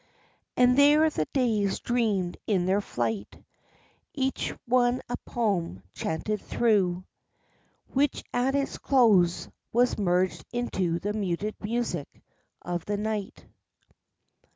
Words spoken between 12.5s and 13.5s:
of the night.